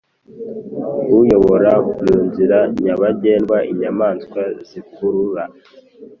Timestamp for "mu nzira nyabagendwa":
2.01-3.57